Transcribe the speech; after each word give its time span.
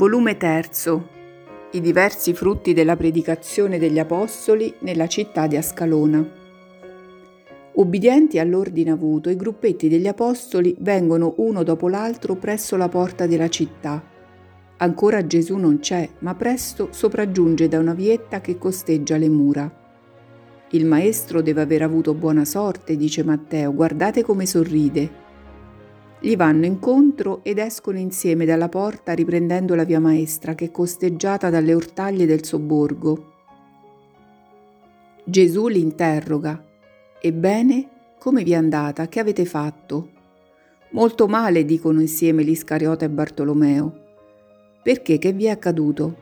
Volume 0.00 0.38
3. 0.38 0.70
I 1.72 1.80
diversi 1.82 2.32
frutti 2.32 2.72
della 2.72 2.96
predicazione 2.96 3.78
degli 3.78 3.98
Apostoli 3.98 4.72
nella 4.78 5.06
città 5.06 5.46
di 5.46 5.58
Ascalona. 5.58 6.26
Ubbidienti 7.72 8.38
all'ordine 8.38 8.92
avuto, 8.92 9.28
i 9.28 9.36
gruppetti 9.36 9.90
degli 9.90 10.06
Apostoli 10.06 10.74
vengono 10.78 11.34
uno 11.36 11.62
dopo 11.64 11.88
l'altro 11.88 12.34
presso 12.36 12.78
la 12.78 12.88
porta 12.88 13.26
della 13.26 13.50
città. 13.50 14.02
Ancora 14.78 15.26
Gesù 15.26 15.58
non 15.58 15.80
c'è, 15.80 16.08
ma 16.20 16.34
presto 16.34 16.88
sopraggiunge 16.92 17.68
da 17.68 17.78
una 17.78 17.92
vietta 17.92 18.40
che 18.40 18.56
costeggia 18.56 19.18
le 19.18 19.28
mura. 19.28 19.70
Il 20.70 20.86
maestro 20.86 21.42
deve 21.42 21.60
aver 21.60 21.82
avuto 21.82 22.14
buona 22.14 22.46
sorte, 22.46 22.96
dice 22.96 23.22
Matteo, 23.22 23.74
guardate 23.74 24.22
come 24.22 24.46
sorride. 24.46 25.28
Gli 26.22 26.36
vanno 26.36 26.66
incontro 26.66 27.40
ed 27.42 27.56
escono 27.56 27.96
insieme 27.96 28.44
dalla 28.44 28.68
porta 28.68 29.14
riprendendo 29.14 29.74
la 29.74 29.84
via 29.84 30.00
maestra 30.00 30.54
che 30.54 30.66
è 30.66 30.70
costeggiata 30.70 31.48
dalle 31.48 31.72
ortaglie 31.72 32.26
del 32.26 32.44
sobborgo. 32.44 33.32
Gesù 35.24 35.68
li 35.68 35.80
interroga. 35.80 36.62
Ebbene, 37.18 37.88
come 38.18 38.42
vi 38.42 38.52
è 38.52 38.56
andata? 38.56 39.08
Che 39.08 39.18
avete 39.18 39.46
fatto? 39.46 40.10
Molto 40.90 41.26
male, 41.26 41.64
dicono 41.64 42.02
insieme 42.02 42.42
l'Iscariota 42.42 43.06
e 43.06 43.08
Bartolomeo. 43.08 44.00
Perché? 44.82 45.16
Che 45.16 45.32
vi 45.32 45.46
è 45.46 45.50
accaduto? 45.50 46.16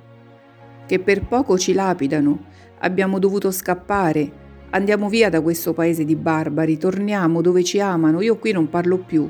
Che 0.87 1.01
per 1.01 1.27
poco 1.27 1.59
ci 1.59 1.73
lapidano. 1.73 2.45
Abbiamo 2.81 3.19
dovuto 3.19 3.51
scappare. 3.51 4.31
Andiamo 4.71 5.09
via 5.09 5.29
da 5.29 5.41
questo 5.41 5.73
paese 5.73 6.05
di 6.05 6.15
barbari, 6.15 6.77
torniamo 6.77 7.41
dove 7.41 7.65
ci 7.65 7.81
amano, 7.81 8.21
io 8.21 8.37
qui 8.39 8.53
non 8.53 8.69
parlo 8.69 8.99
più. 8.99 9.29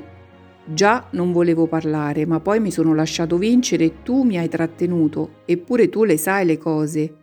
Già 0.71 1.07
non 1.11 1.31
volevo 1.31 1.65
parlare, 1.65 2.27
ma 2.27 2.39
poi 2.39 2.59
mi 2.59 2.69
sono 2.69 2.93
lasciato 2.93 3.39
vincere 3.39 3.85
e 3.85 3.93
tu 4.03 4.21
mi 4.21 4.37
hai 4.37 4.47
trattenuto, 4.47 5.41
eppure 5.45 5.89
tu 5.89 6.03
le 6.03 6.15
sai 6.15 6.45
le 6.45 6.59
cose. 6.59 7.13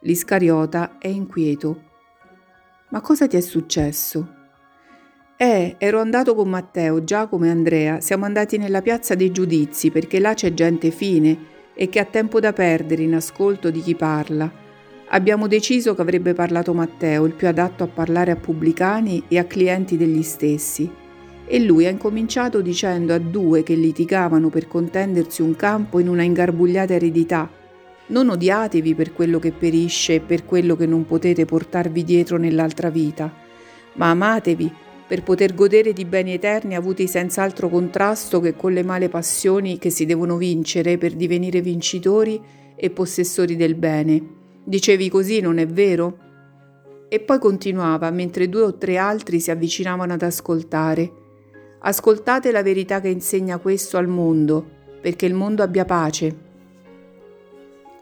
L'Iscariota 0.00 0.98
è 0.98 1.06
inquieto. 1.06 1.82
Ma 2.88 3.00
cosa 3.00 3.28
ti 3.28 3.36
è 3.36 3.40
successo? 3.40 4.34
Eh, 5.36 5.76
ero 5.78 6.00
andato 6.00 6.34
con 6.34 6.48
Matteo, 6.48 7.04
Giacomo 7.04 7.44
e 7.44 7.50
Andrea, 7.50 8.00
siamo 8.00 8.24
andati 8.24 8.58
nella 8.58 8.82
piazza 8.82 9.14
dei 9.14 9.30
giudizi 9.30 9.92
perché 9.92 10.18
là 10.18 10.34
c'è 10.34 10.52
gente 10.52 10.90
fine 10.90 11.38
e 11.72 11.88
che 11.88 12.00
ha 12.00 12.04
tempo 12.04 12.40
da 12.40 12.52
perdere 12.52 13.04
in 13.04 13.14
ascolto 13.14 13.70
di 13.70 13.82
chi 13.82 13.94
parla. 13.94 14.50
Abbiamo 15.10 15.46
deciso 15.46 15.94
che 15.94 16.02
avrebbe 16.02 16.34
parlato 16.34 16.74
Matteo, 16.74 17.24
il 17.24 17.34
più 17.34 17.46
adatto 17.46 17.84
a 17.84 17.88
parlare 17.88 18.32
a 18.32 18.36
pubblicani 18.36 19.22
e 19.28 19.38
a 19.38 19.44
clienti 19.44 19.96
degli 19.96 20.24
stessi 20.24 21.00
e 21.50 21.58
lui 21.58 21.86
ha 21.86 21.90
incominciato 21.90 22.60
dicendo 22.60 23.12
a 23.12 23.18
due 23.18 23.64
che 23.64 23.74
litigavano 23.74 24.50
per 24.50 24.68
contendersi 24.68 25.42
un 25.42 25.56
campo 25.56 25.98
in 25.98 26.08
una 26.08 26.22
ingarbugliata 26.22 26.94
eredità 26.94 27.58
non 28.10 28.28
odiatevi 28.28 28.94
per 28.94 29.12
quello 29.12 29.38
che 29.38 29.52
perisce 29.52 30.14
e 30.14 30.20
per 30.20 30.44
quello 30.44 30.76
che 30.76 30.86
non 30.86 31.06
potete 31.06 31.44
portarvi 31.44 32.04
dietro 32.04 32.38
nell'altra 32.38 32.90
vita, 32.90 33.32
ma 33.94 34.10
amatevi 34.10 34.72
per 35.06 35.22
poter 35.22 35.54
godere 35.54 35.92
di 35.92 36.04
beni 36.04 36.32
eterni 36.32 36.76
avuti 36.76 37.08
senza 37.08 37.42
altro 37.42 37.68
contrasto 37.68 38.40
che 38.40 38.54
con 38.54 38.72
le 38.72 38.84
male 38.84 39.08
passioni 39.08 39.78
che 39.78 39.90
si 39.90 40.06
devono 40.06 40.36
vincere 40.36 40.98
per 40.98 41.14
divenire 41.14 41.60
vincitori 41.60 42.40
e 42.76 42.90
possessori 42.90 43.56
del 43.56 43.74
bene. 43.74 44.38
Dicevi 44.62 45.08
così, 45.08 45.40
non 45.40 45.58
è 45.58 45.66
vero? 45.66 46.18
E 47.08 47.20
poi 47.20 47.38
continuava 47.40 48.10
mentre 48.10 48.48
due 48.48 48.62
o 48.62 48.76
tre 48.76 48.96
altri 48.96 49.40
si 49.40 49.50
avvicinavano 49.50 50.12
ad 50.12 50.22
ascoltare. 50.22 51.19
Ascoltate 51.82 52.52
la 52.52 52.62
verità 52.62 53.00
che 53.00 53.08
insegna 53.08 53.56
questo 53.56 53.96
al 53.96 54.06
mondo, 54.06 54.68
perché 55.00 55.24
il 55.24 55.32
mondo 55.32 55.62
abbia 55.62 55.86
pace. 55.86 56.48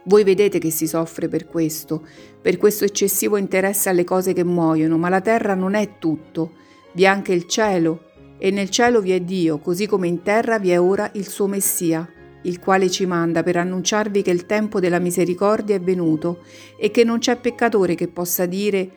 Voi 0.03 0.25
vedete 0.25 0.59
che 0.59 0.71
si 0.71 0.89
soffre 0.89 1.29
per 1.29 1.47
questo, 1.47 2.05
per 2.41 2.57
questo 2.57 2.85
eccessivo 2.85 3.37
interesse 3.37 3.89
alle 3.89 4.03
cose 4.03 4.33
che 4.33 4.43
muoiono, 4.43 4.99
ma 4.99 5.09
la 5.09 5.21
terra 5.21 5.55
non 5.55 5.75
è 5.75 5.99
tutto, 6.01 6.55
vi 6.95 7.05
è 7.05 7.07
anche 7.07 7.33
il 7.33 7.47
cielo, 7.47 8.07
e 8.39 8.51
nel 8.51 8.69
cielo 8.69 9.01
vi 9.01 9.13
è 9.13 9.21
Dio, 9.21 9.59
così 9.59 9.87
come 9.87 10.09
in 10.09 10.23
terra 10.23 10.59
vi 10.59 10.71
è 10.71 10.81
ora 10.81 11.09
il 11.15 11.29
suo 11.29 11.47
Messia, 11.47 12.11
il 12.43 12.59
quale 12.59 12.91
ci 12.91 13.07
manda 13.07 13.45
per 13.45 13.59
annunciarvi 13.59 14.23
che 14.23 14.33
il 14.33 14.45
tempo 14.45 14.81
della 14.81 14.99
misericordia 14.99 15.77
è 15.77 15.81
venuto 15.81 16.43
e 16.77 16.91
che 16.91 17.05
non 17.05 17.19
c'è 17.19 17.37
peccatore 17.37 17.95
che 17.95 18.09
possa 18.09 18.45
dire 18.45 18.91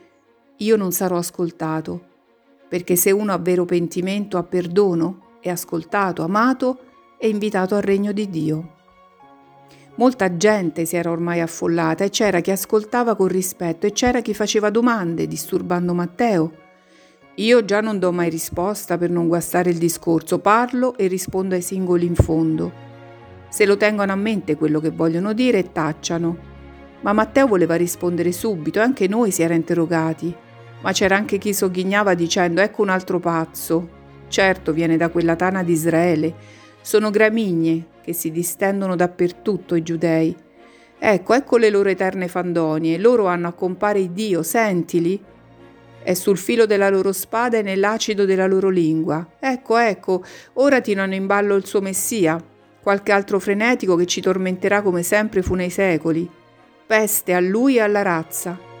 io 0.56 0.74
non 0.74 0.90
sarò 0.90 1.18
ascoltato 1.18 2.10
perché 2.72 2.96
se 2.96 3.10
uno 3.10 3.34
ha 3.34 3.38
vero 3.38 3.66
pentimento 3.66 4.38
ha 4.38 4.44
perdono, 4.44 5.36
è 5.40 5.50
ascoltato, 5.50 6.22
amato 6.22 6.78
e 7.18 7.28
invitato 7.28 7.74
al 7.74 7.82
regno 7.82 8.12
di 8.12 8.30
Dio. 8.30 8.72
Molta 9.96 10.38
gente 10.38 10.86
si 10.86 10.96
era 10.96 11.10
ormai 11.10 11.42
affollata 11.42 12.02
e 12.04 12.08
c'era 12.08 12.40
chi 12.40 12.50
ascoltava 12.50 13.14
con 13.14 13.28
rispetto 13.28 13.84
e 13.84 13.92
c'era 13.92 14.22
chi 14.22 14.32
faceva 14.32 14.70
domande, 14.70 15.26
disturbando 15.26 15.92
Matteo. 15.92 16.52
Io 17.34 17.62
già 17.62 17.82
non 17.82 17.98
do 17.98 18.10
mai 18.10 18.30
risposta 18.30 18.96
per 18.96 19.10
non 19.10 19.28
guastare 19.28 19.68
il 19.68 19.76
discorso, 19.76 20.38
parlo 20.38 20.96
e 20.96 21.08
rispondo 21.08 21.54
ai 21.54 21.60
singoli 21.60 22.06
in 22.06 22.14
fondo. 22.14 22.72
Se 23.50 23.66
lo 23.66 23.76
tengono 23.76 24.12
a 24.12 24.16
mente 24.16 24.56
quello 24.56 24.80
che 24.80 24.88
vogliono 24.88 25.34
dire, 25.34 25.72
tacciano. 25.72 26.38
Ma 27.02 27.12
Matteo 27.12 27.46
voleva 27.46 27.74
rispondere 27.74 28.32
subito 28.32 28.78
e 28.78 28.82
anche 28.82 29.08
noi 29.08 29.30
si 29.30 29.42
era 29.42 29.52
interrogati 29.52 30.34
ma 30.82 30.92
c'era 30.92 31.16
anche 31.16 31.38
chi 31.38 31.54
sogghignava 31.54 32.14
dicendo 32.14 32.60
ecco 32.60 32.82
un 32.82 32.90
altro 32.90 33.18
pazzo. 33.18 34.00
Certo 34.28 34.72
viene 34.72 34.96
da 34.96 35.08
quella 35.08 35.36
tana 35.36 35.62
di 35.62 35.72
Israele. 35.72 36.34
Sono 36.80 37.10
gramigne 37.10 37.86
che 38.02 38.12
si 38.12 38.30
distendono 38.30 38.96
dappertutto 38.96 39.74
i 39.74 39.82
giudei. 39.82 40.34
Ecco, 40.98 41.34
ecco 41.34 41.56
le 41.56 41.70
loro 41.70 41.88
eterne 41.88 42.28
fandonie. 42.28 42.98
Loro 42.98 43.26
hanno 43.26 43.48
a 43.48 43.52
compare 43.52 44.12
Dio, 44.12 44.42
sentili. 44.42 45.20
È 46.02 46.14
sul 46.14 46.36
filo 46.36 46.66
della 46.66 46.88
loro 46.90 47.12
spada 47.12 47.58
e 47.58 47.62
nell'acido 47.62 48.24
della 48.24 48.46
loro 48.46 48.68
lingua. 48.68 49.24
Ecco, 49.38 49.76
ecco, 49.76 50.24
ora 50.54 50.80
tirano 50.80 51.14
in 51.14 51.26
ballo 51.26 51.54
il 51.54 51.64
suo 51.64 51.80
Messia, 51.80 52.42
qualche 52.82 53.12
altro 53.12 53.38
frenetico 53.38 53.94
che 53.94 54.06
ci 54.06 54.20
tormenterà 54.20 54.82
come 54.82 55.04
sempre 55.04 55.42
fu 55.42 55.54
nei 55.54 55.70
secoli. 55.70 56.28
Peste 56.86 57.34
a 57.34 57.40
lui 57.40 57.76
e 57.76 57.80
alla 57.80 58.02
razza. 58.02 58.71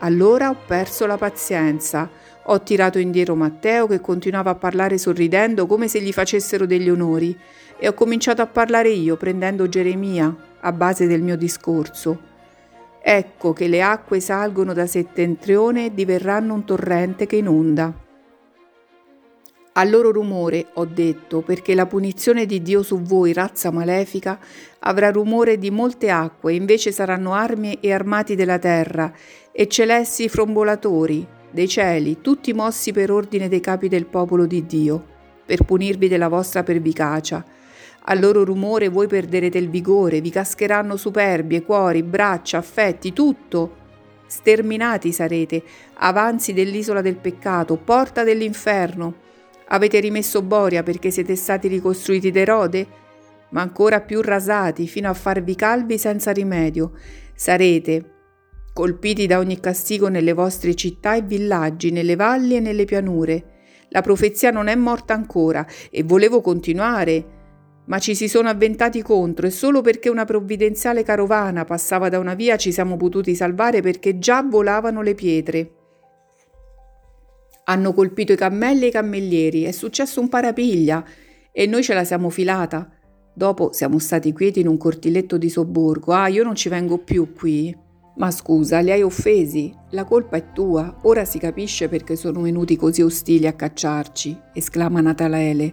Allora 0.00 0.50
ho 0.50 0.56
perso 0.66 1.06
la 1.06 1.16
pazienza. 1.16 2.08
Ho 2.44 2.62
tirato 2.62 2.98
indietro 2.98 3.34
Matteo 3.34 3.86
che 3.86 4.00
continuava 4.00 4.50
a 4.50 4.54
parlare 4.54 4.96
sorridendo 4.96 5.66
come 5.66 5.88
se 5.88 6.00
gli 6.00 6.12
facessero 6.12 6.66
degli 6.66 6.88
onori 6.88 7.36
e 7.76 7.88
ho 7.88 7.94
cominciato 7.94 8.40
a 8.40 8.46
parlare 8.46 8.90
io 8.90 9.16
prendendo 9.16 9.68
Geremia 9.68 10.34
a 10.60 10.72
base 10.72 11.06
del 11.06 11.22
mio 11.22 11.36
discorso. 11.36 12.26
Ecco 13.00 13.52
che 13.52 13.68
le 13.68 13.82
acque 13.82 14.20
salgono 14.20 14.72
da 14.72 14.86
settentrione 14.86 15.86
e 15.86 15.94
diverranno 15.94 16.54
un 16.54 16.64
torrente 16.64 17.26
che 17.26 17.36
inonda. 17.36 18.06
Al 19.72 19.90
loro 19.90 20.10
rumore 20.10 20.66
ho 20.74 20.84
detto, 20.84 21.40
perché 21.40 21.74
la 21.74 21.86
punizione 21.86 22.46
di 22.46 22.62
Dio 22.62 22.82
su 22.82 23.00
voi, 23.00 23.32
razza 23.32 23.70
malefica, 23.70 24.38
avrà 24.88 25.10
rumore 25.10 25.58
di 25.58 25.70
molte 25.70 26.10
acque, 26.10 26.54
invece 26.54 26.92
saranno 26.92 27.34
armi 27.34 27.78
e 27.80 27.92
armati 27.92 28.34
della 28.34 28.58
terra, 28.58 29.12
e 29.52 29.68
celesti 29.68 30.28
frombolatori 30.28 31.26
dei 31.50 31.68
cieli, 31.68 32.20
tutti 32.20 32.52
mossi 32.52 32.92
per 32.92 33.10
ordine 33.10 33.48
dei 33.48 33.60
capi 33.60 33.88
del 33.88 34.06
popolo 34.06 34.46
di 34.46 34.64
Dio, 34.66 35.04
per 35.44 35.62
punirvi 35.64 36.08
della 36.08 36.28
vostra 36.28 36.62
pervicacia. 36.62 37.44
Al 38.10 38.18
loro 38.18 38.44
rumore 38.44 38.88
voi 38.88 39.06
perderete 39.06 39.58
il 39.58 39.68
vigore, 39.68 40.20
vi 40.20 40.30
cascheranno 40.30 40.96
superbie, 40.96 41.62
cuori, 41.62 42.02
braccia, 42.02 42.58
affetti, 42.58 43.12
tutto. 43.12 43.76
Sterminati 44.26 45.12
sarete, 45.12 45.62
avanzi 45.94 46.54
dell'isola 46.54 47.02
del 47.02 47.16
peccato, 47.16 47.76
porta 47.76 48.24
dell'inferno 48.24 49.26
Avete 49.70 50.00
rimesso 50.00 50.40
Boria 50.40 50.82
perché 50.82 51.10
siete 51.10 51.36
stati 51.36 51.68
ricostruiti 51.68 52.30
d'Erode? 52.30 52.86
Ma 53.50 53.62
ancora 53.62 54.00
più 54.00 54.20
rasati 54.20 54.86
fino 54.86 55.08
a 55.08 55.14
farvi 55.14 55.54
calvi 55.54 55.98
senza 55.98 56.30
rimedio. 56.30 56.92
Sarete 57.34 58.16
colpiti 58.78 59.26
da 59.26 59.38
ogni 59.38 59.58
castigo 59.58 60.06
nelle 60.06 60.32
vostre 60.32 60.76
città 60.76 61.16
e 61.16 61.22
villaggi, 61.22 61.90
nelle 61.90 62.14
valli 62.14 62.54
e 62.54 62.60
nelle 62.60 62.84
pianure. 62.84 63.56
La 63.88 64.02
profezia 64.02 64.52
non 64.52 64.68
è 64.68 64.76
morta 64.76 65.14
ancora 65.14 65.66
e 65.90 66.04
volevo 66.04 66.40
continuare, 66.40 67.24
ma 67.86 67.98
ci 67.98 68.14
si 68.14 68.28
sono 68.28 68.48
avventati 68.48 69.02
contro 69.02 69.48
e 69.48 69.50
solo 69.50 69.80
perché 69.80 70.08
una 70.08 70.24
provvidenziale 70.24 71.02
carovana 71.02 71.64
passava 71.64 72.08
da 72.08 72.20
una 72.20 72.34
via 72.34 72.56
ci 72.56 72.70
siamo 72.70 72.96
potuti 72.96 73.34
salvare 73.34 73.80
perché 73.80 74.20
già 74.20 74.42
volavano 74.42 75.02
le 75.02 75.14
pietre. 75.16 75.72
Hanno 77.64 77.92
colpito 77.92 78.32
i 78.32 78.36
cammelli 78.36 78.84
e 78.84 78.88
i 78.88 78.92
cammellieri, 78.92 79.64
è 79.64 79.72
successo 79.72 80.20
un 80.20 80.28
parapiglia 80.28 81.04
e 81.50 81.66
noi 81.66 81.82
ce 81.82 81.94
la 81.94 82.04
siamo 82.04 82.30
filata. 82.30 82.88
Dopo 83.38 83.70
siamo 83.72 84.00
stati 84.00 84.32
quieti 84.32 84.58
in 84.58 84.66
un 84.66 84.76
cortiletto 84.76 85.38
di 85.38 85.48
sobborgo. 85.48 86.12
Ah, 86.12 86.26
io 86.26 86.42
non 86.42 86.56
ci 86.56 86.68
vengo 86.68 86.98
più 86.98 87.32
qui. 87.32 87.72
Ma 88.16 88.32
scusa, 88.32 88.80
li 88.80 88.90
hai 88.90 89.02
offesi? 89.02 89.72
La 89.90 90.02
colpa 90.02 90.38
è 90.38 90.50
tua. 90.52 90.98
Ora 91.02 91.24
si 91.24 91.38
capisce 91.38 91.88
perché 91.88 92.16
sono 92.16 92.40
venuti 92.40 92.74
così 92.74 93.00
ostili 93.00 93.46
a 93.46 93.52
cacciarci, 93.52 94.36
esclama 94.54 95.00
Natalaele. 95.00 95.72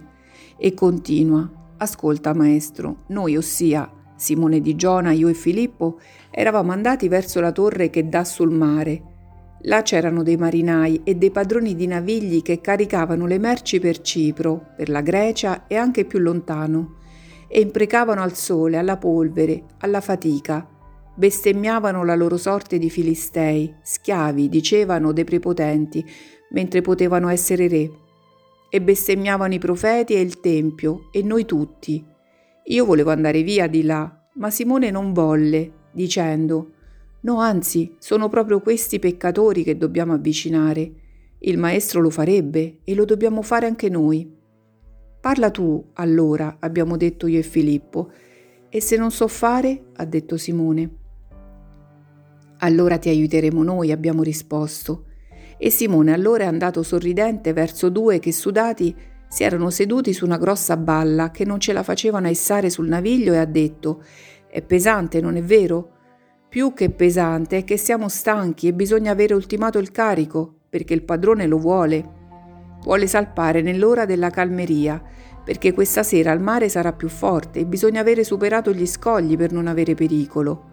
E 0.56 0.74
continua. 0.74 1.74
Ascolta, 1.78 2.34
maestro, 2.34 2.98
noi, 3.08 3.36
ossia 3.36 3.90
Simone 4.14 4.60
di 4.60 4.76
Giona, 4.76 5.10
io 5.10 5.26
e 5.26 5.34
Filippo 5.34 5.98
eravamo 6.30 6.70
andati 6.70 7.08
verso 7.08 7.40
la 7.40 7.50
torre 7.50 7.90
che 7.90 8.08
dà 8.08 8.22
sul 8.22 8.52
mare. 8.52 9.02
Là 9.62 9.82
c'erano 9.82 10.22
dei 10.22 10.36
marinai 10.36 11.00
e 11.02 11.16
dei 11.16 11.32
padroni 11.32 11.74
di 11.74 11.88
navigli 11.88 12.42
che 12.42 12.60
caricavano 12.60 13.26
le 13.26 13.38
merci 13.38 13.80
per 13.80 14.02
Cipro, 14.02 14.68
per 14.76 14.88
la 14.88 15.00
Grecia 15.00 15.66
e 15.66 15.74
anche 15.74 16.04
più 16.04 16.20
lontano, 16.20 16.98
e 17.48 17.60
imprecavano 17.60 18.22
al 18.22 18.34
sole, 18.34 18.76
alla 18.76 18.96
polvere, 18.96 19.64
alla 19.78 20.00
fatica. 20.00 20.68
Bestemmiavano 21.14 22.04
la 22.04 22.14
loro 22.14 22.36
sorte 22.36 22.78
di 22.78 22.90
filistei, 22.90 23.74
schiavi, 23.82 24.48
dicevano 24.48 25.12
dei 25.12 25.24
prepotenti, 25.24 26.04
mentre 26.50 26.80
potevano 26.82 27.28
essere 27.28 27.68
re. 27.68 27.90
E 28.68 28.82
bestemmiavano 28.82 29.54
i 29.54 29.58
profeti 29.58 30.14
e 30.14 30.20
il 30.20 30.40
tempio, 30.40 31.08
e 31.12 31.22
noi 31.22 31.44
tutti. 31.44 32.04
Io 32.64 32.84
volevo 32.84 33.10
andare 33.10 33.42
via 33.42 33.66
di 33.66 33.82
là, 33.82 34.28
ma 34.34 34.50
Simone 34.50 34.90
non 34.90 35.12
volle, 35.12 35.72
dicendo 35.92 36.72
No, 37.20 37.40
anzi, 37.40 37.96
sono 37.98 38.28
proprio 38.28 38.60
questi 38.60 38.98
peccatori 38.98 39.64
che 39.64 39.76
dobbiamo 39.76 40.12
avvicinare. 40.12 40.92
Il 41.40 41.58
Maestro 41.58 42.00
lo 42.00 42.10
farebbe 42.10 42.78
e 42.84 42.94
lo 42.94 43.04
dobbiamo 43.04 43.42
fare 43.42 43.66
anche 43.66 43.88
noi. 43.88 44.35
Parla 45.26 45.50
tu, 45.50 45.84
allora, 45.94 46.58
abbiamo 46.60 46.96
detto 46.96 47.26
io 47.26 47.40
e 47.40 47.42
Filippo. 47.42 48.12
E 48.68 48.80
se 48.80 48.96
non 48.96 49.10
so 49.10 49.26
fare, 49.26 49.86
ha 49.96 50.04
detto 50.04 50.36
Simone. 50.36 50.90
Allora 52.58 52.96
ti 52.98 53.08
aiuteremo 53.08 53.60
noi, 53.64 53.90
abbiamo 53.90 54.22
risposto. 54.22 55.06
E 55.58 55.68
Simone 55.70 56.12
allora 56.12 56.44
è 56.44 56.46
andato 56.46 56.84
sorridente 56.84 57.52
verso 57.52 57.88
due 57.88 58.20
che 58.20 58.30
sudati 58.30 58.94
si 59.26 59.42
erano 59.42 59.70
seduti 59.70 60.12
su 60.12 60.24
una 60.24 60.38
grossa 60.38 60.76
balla 60.76 61.32
che 61.32 61.44
non 61.44 61.58
ce 61.58 61.72
la 61.72 61.82
facevano 61.82 62.28
essare 62.28 62.70
sul 62.70 62.86
naviglio 62.86 63.32
e 63.32 63.38
ha 63.38 63.46
detto 63.46 64.04
È 64.48 64.62
pesante, 64.62 65.20
non 65.20 65.34
è 65.34 65.42
vero? 65.42 65.90
Più 66.48 66.72
che 66.72 66.90
pesante 66.90 67.56
è 67.56 67.64
che 67.64 67.76
siamo 67.78 68.08
stanchi 68.08 68.68
e 68.68 68.74
bisogna 68.74 69.10
avere 69.10 69.34
ultimato 69.34 69.78
il 69.78 69.90
carico, 69.90 70.54
perché 70.68 70.94
il 70.94 71.02
padrone 71.02 71.48
lo 71.48 71.58
vuole. 71.58 72.25
Vuole 72.82 73.06
salpare 73.06 73.62
nell'ora 73.62 74.04
della 74.04 74.30
calmeria, 74.30 75.02
perché 75.44 75.72
questa 75.72 76.02
sera 76.02 76.32
il 76.32 76.40
mare 76.40 76.68
sarà 76.68 76.92
più 76.92 77.08
forte 77.08 77.60
e 77.60 77.66
bisogna 77.66 78.00
avere 78.00 78.24
superato 78.24 78.72
gli 78.72 78.86
scogli 78.86 79.36
per 79.36 79.52
non 79.52 79.66
avere 79.66 79.94
pericolo. 79.94 80.64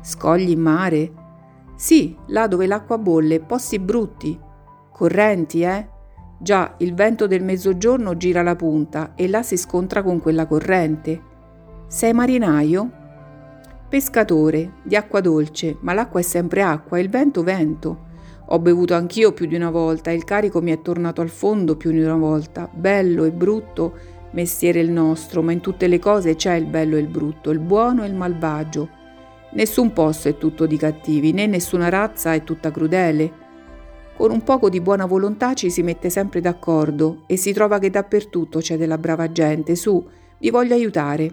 Scogli 0.00 0.50
in 0.50 0.60
mare? 0.60 1.12
Sì, 1.76 2.16
là 2.28 2.46
dove 2.46 2.66
l'acqua 2.66 2.98
bolle, 2.98 3.40
posti 3.40 3.78
brutti. 3.78 4.38
Correnti, 4.90 5.62
eh? 5.62 5.88
Già, 6.38 6.74
il 6.78 6.94
vento 6.94 7.26
del 7.26 7.42
mezzogiorno 7.42 8.16
gira 8.16 8.42
la 8.42 8.56
punta 8.56 9.14
e 9.14 9.28
là 9.28 9.42
si 9.42 9.56
scontra 9.56 10.02
con 10.02 10.20
quella 10.20 10.46
corrente. 10.46 11.20
Sei 11.86 12.12
marinaio? 12.12 12.90
Pescatore, 13.88 14.72
di 14.82 14.96
acqua 14.96 15.20
dolce, 15.20 15.76
ma 15.80 15.92
l'acqua 15.92 16.20
è 16.20 16.22
sempre 16.22 16.62
acqua 16.62 16.98
e 16.98 17.02
il 17.02 17.10
vento 17.10 17.42
vento. 17.42 18.10
Ho 18.46 18.58
bevuto 18.58 18.94
anch'io 18.94 19.32
più 19.32 19.46
di 19.46 19.54
una 19.54 19.70
volta 19.70 20.10
e 20.10 20.14
il 20.14 20.24
carico 20.24 20.60
mi 20.60 20.72
è 20.72 20.82
tornato 20.82 21.20
al 21.20 21.30
fondo 21.30 21.76
più 21.76 21.90
di 21.90 22.02
una 22.02 22.16
volta. 22.16 22.68
Bello 22.70 23.24
e 23.24 23.30
brutto, 23.30 23.94
mestiere 24.32 24.80
il 24.80 24.90
nostro, 24.90 25.42
ma 25.42 25.52
in 25.52 25.60
tutte 25.60 25.86
le 25.86 25.98
cose 25.98 26.34
c'è 26.34 26.54
il 26.54 26.66
bello 26.66 26.96
e 26.96 27.00
il 27.00 27.06
brutto, 27.06 27.50
il 27.50 27.60
buono 27.60 28.04
e 28.04 28.08
il 28.08 28.14
malvagio. 28.14 29.00
Nessun 29.52 29.92
posto 29.92 30.28
è 30.28 30.38
tutto 30.38 30.66
di 30.66 30.76
cattivi, 30.76 31.32
né 31.32 31.46
nessuna 31.46 31.88
razza 31.88 32.32
è 32.34 32.42
tutta 32.42 32.70
crudele. 32.70 33.40
Con 34.16 34.30
un 34.30 34.42
poco 34.42 34.68
di 34.68 34.80
buona 34.80 35.06
volontà 35.06 35.54
ci 35.54 35.70
si 35.70 35.82
mette 35.82 36.10
sempre 36.10 36.40
d'accordo 36.40 37.22
e 37.26 37.36
si 37.36 37.52
trova 37.52 37.78
che 37.78 37.90
dappertutto 37.90 38.60
c'è 38.60 38.76
della 38.76 38.98
brava 38.98 39.30
gente. 39.30 39.74
Su, 39.74 40.04
vi 40.38 40.50
voglio 40.50 40.74
aiutare. 40.74 41.32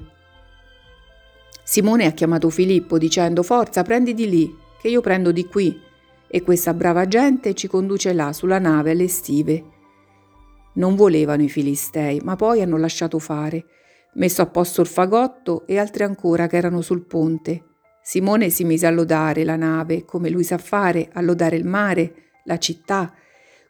Simone 1.63 2.05
ha 2.05 2.11
chiamato 2.11 2.49
Filippo 2.49 2.97
dicendo 2.97 3.43
Forza, 3.43 3.83
prendi 3.83 4.13
di 4.13 4.29
lì, 4.29 4.57
che 4.81 4.87
io 4.87 5.01
prendo 5.01 5.31
di 5.31 5.45
qui. 5.45 5.87
E 6.31 6.43
questa 6.43 6.75
brava 6.75 7.07
gente 7.07 7.55
ci 7.55 7.67
conduce 7.67 8.13
là 8.13 8.31
sulla 8.33 8.59
nave 8.59 8.91
alle 8.91 9.07
stive. 9.07 9.63
Non 10.73 10.95
volevano 10.95 11.41
i 11.41 11.49
filistei, 11.49 12.21
ma 12.23 12.35
poi 12.35 12.61
hanno 12.61 12.77
lasciato 12.77 13.17
fare. 13.17 13.65
Messo 14.13 14.43
a 14.43 14.45
posto 14.45 14.81
il 14.81 14.87
fagotto 14.87 15.65
e 15.65 15.79
altri 15.79 16.03
ancora 16.03 16.45
che 16.45 16.57
erano 16.57 16.81
sul 16.81 17.05
ponte. 17.05 17.63
Simone 18.01 18.49
si 18.49 18.63
mise 18.63 18.85
a 18.85 18.91
lodare 18.91 19.43
la 19.43 19.55
nave, 19.55 20.05
come 20.05 20.29
lui 20.29 20.43
sa 20.43 20.57
fare, 20.57 21.09
a 21.13 21.21
lodare 21.21 21.55
il 21.55 21.65
mare, 21.65 22.13
la 22.45 22.57
città, 22.57 23.13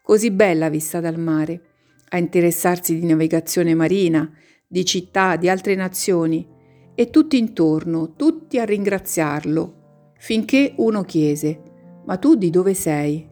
così 0.01 0.31
bella 0.31 0.69
vista 0.69 0.99
dal 0.99 1.17
mare, 1.17 1.61
a 2.09 2.17
interessarsi 2.17 2.99
di 2.99 3.05
navigazione 3.05 3.73
marina, 3.73 4.31
di 4.67 4.83
città, 4.85 5.35
di 5.35 5.49
altre 5.49 5.75
nazioni, 5.75 6.47
e 6.95 7.09
tutti 7.09 7.37
intorno, 7.37 8.15
tutti 8.15 8.59
a 8.59 8.65
ringraziarlo, 8.65 10.13
finché 10.17 10.73
uno 10.77 11.03
chiese, 11.03 11.61
ma 12.09 12.17
tu 12.17 12.33
di 12.33 12.49
dove 12.49 12.73
sei? 12.73 13.23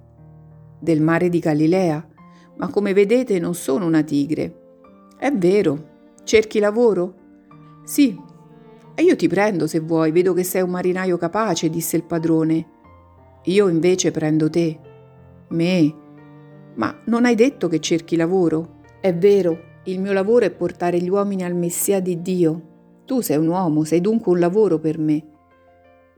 Del 0.80 1.02
mare 1.02 1.30
di 1.30 1.40
Galilea, 1.40 2.08
ma 2.58 2.68
come 2.68 2.94
vedete 2.94 3.40
non 3.40 3.56
sono 3.56 3.88
una 3.88 4.04
tigre. 4.04 4.66
È 5.18 5.32
vero, 5.32 6.12
cerchi 6.24 6.60
lavoro? 6.60 7.16
Sì, 7.86 8.16
e 8.94 9.02
io 9.02 9.16
ti 9.16 9.28
prendo 9.28 9.66
se 9.66 9.80
vuoi, 9.80 10.12
vedo 10.12 10.34
che 10.34 10.44
sei 10.44 10.62
un 10.62 10.70
marinaio 10.70 11.18
capace, 11.18 11.72
disse 11.72 11.96
il 11.96 12.04
padrone. 12.04 12.68
Io 13.46 13.68
invece 13.68 14.12
prendo 14.12 14.48
te. 14.48 14.80
Me? 15.48 15.96
Ma 16.76 17.02
non 17.06 17.26
hai 17.26 17.34
detto 17.34 17.68
che 17.68 17.80
cerchi 17.80 18.16
lavoro? 18.16 18.82
È 19.02 19.12
vero, 19.12 19.58
il 19.86 20.00
mio 20.00 20.14
lavoro 20.14 20.46
è 20.46 20.52
portare 20.52 21.00
gli 21.00 21.10
uomini 21.10 21.44
al 21.44 21.56
Messia 21.56 22.00
di 22.00 22.22
Dio. 22.22 22.62
Tu 23.06 23.22
sei 23.22 23.38
un 23.38 23.48
uomo, 23.48 23.86
sei 23.86 24.02
dunque 24.02 24.32
un 24.32 24.38
lavoro 24.38 24.78
per 24.78 25.00
me. 25.00 25.24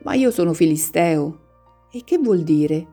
Ma 0.04 0.14
io 0.16 0.30
sono 0.30 0.52
filisteo. 0.52 1.48
E 1.92 2.04
che 2.04 2.18
vuol 2.18 2.42
dire? 2.42 2.88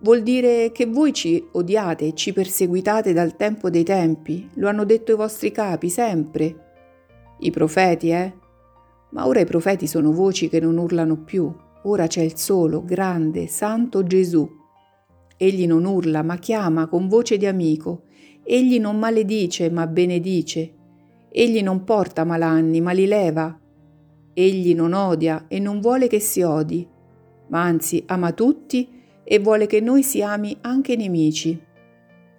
Vuol 0.00 0.22
dire 0.22 0.72
che 0.72 0.86
voi 0.86 1.12
ci 1.12 1.46
odiate 1.52 2.06
e 2.06 2.14
ci 2.14 2.32
perseguitate 2.32 3.12
dal 3.12 3.36
tempo 3.36 3.70
dei 3.70 3.84
tempi. 3.84 4.48
Lo 4.54 4.68
hanno 4.68 4.84
detto 4.84 5.12
i 5.12 5.16
vostri 5.16 5.52
capi 5.52 5.88
sempre. 5.88 6.56
I 7.38 7.50
profeti, 7.50 8.10
eh? 8.10 8.32
Ma 9.10 9.26
ora 9.26 9.40
i 9.40 9.46
profeti 9.46 9.86
sono 9.86 10.12
voci 10.12 10.48
che 10.48 10.60
non 10.60 10.78
urlano 10.78 11.18
più. 11.18 11.52
Ora 11.84 12.06
c'è 12.06 12.22
il 12.22 12.36
solo, 12.36 12.84
grande, 12.84 13.46
santo 13.48 14.02
Gesù 14.04 14.60
Egli 15.42 15.66
non 15.66 15.84
urla, 15.86 16.22
ma 16.22 16.36
chiama 16.36 16.86
con 16.86 17.08
voce 17.08 17.36
di 17.36 17.46
amico. 17.46 18.02
Egli 18.44 18.78
non 18.78 18.96
maledice, 18.96 19.70
ma 19.70 19.88
benedice. 19.88 20.74
Egli 21.28 21.60
non 21.64 21.82
porta 21.82 22.22
malanni, 22.22 22.80
ma 22.80 22.92
li 22.92 23.06
leva. 23.06 23.58
Egli 24.32 24.72
non 24.72 24.92
odia 24.92 25.46
e 25.48 25.58
non 25.58 25.80
vuole 25.80 26.06
che 26.06 26.20
si 26.20 26.42
odi, 26.42 26.86
ma 27.52 27.62
anzi 27.62 28.02
ama 28.06 28.32
tutti 28.32 29.00
e 29.24 29.38
vuole 29.38 29.66
che 29.66 29.80
noi 29.80 30.02
si 30.02 30.20
ami 30.20 30.56
anche 30.60 30.96
nemici. 30.96 31.58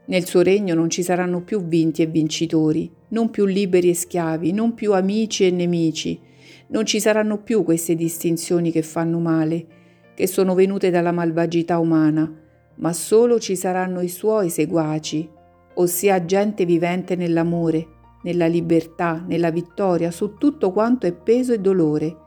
Nel 0.06 0.26
suo 0.26 0.42
regno 0.42 0.76
non 0.76 0.90
ci 0.90 1.02
saranno 1.02 1.42
più 1.42 1.64
vinti 1.64 2.04
e 2.04 2.06
vincitori, 2.06 2.92
non 3.08 3.30
più 3.30 3.46
liberi 3.46 3.90
e 3.90 3.96
schiavi, 3.96 4.52
non 4.52 4.74
più 4.74 4.94
amici 4.94 5.48
e 5.48 5.52
nemici. 5.52 6.20
Non 6.68 6.86
ci 6.86 7.00
saranno 7.00 7.42
più 7.42 7.64
queste 7.64 7.96
distinzioni 7.96 8.70
che 8.70 8.84
fanno 8.84 9.20
male, 9.20 9.66
che 10.14 10.28
sono 10.28 10.54
venute 10.54 10.90
dalla 10.90 11.12
malvagità 11.12 11.80
umana 11.80 12.42
ma 12.76 12.94
solo 12.94 13.40
ci 13.40 13.56
saranno 13.56 14.02
i 14.02 14.08
suoi 14.08 14.50
seguaci, 14.50 15.30
ossia 15.76 16.26
gente 16.26 16.66
vivente 16.66 17.16
nell'amore, 17.16 17.88
nella 18.24 18.48
libertà, 18.48 19.24
nella 19.26 19.52
vittoria 19.52 20.10
su 20.12 20.36
tutto 20.38 20.72
quanto 20.72 21.06
è 21.06 21.14
peso 21.14 21.54
e 21.54 21.60
dolore. 21.60 22.18